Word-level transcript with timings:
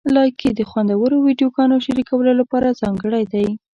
لایکي 0.15 0.49
د 0.55 0.61
خوندورو 0.69 1.17
ویډیوګانو 1.25 1.75
شریکولو 1.85 2.31
لپاره 2.41 2.77
ځانګړی 2.81 3.23
دی. 3.33 3.47